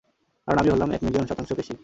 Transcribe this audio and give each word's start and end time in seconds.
কারণ 0.47 0.57
আমি 0.57 0.69
হলাম 0.69 0.89
এক 0.91 1.01
মিলিয়ন 1.03 1.25
শতাংশ 1.27 1.51
পেশী। 1.53 1.73